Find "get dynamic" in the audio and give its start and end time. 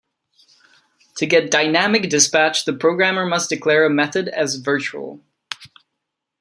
1.27-2.09